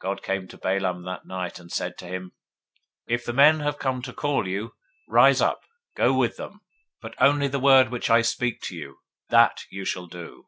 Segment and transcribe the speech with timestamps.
[0.00, 2.30] 022:020 God came to Balaam at night, and said to him,
[3.08, 4.74] If the men are come to call you,
[5.08, 5.62] rise up,
[5.96, 6.60] go with them;
[7.02, 8.98] but only the word which I speak to you,
[9.30, 10.44] that shall you do.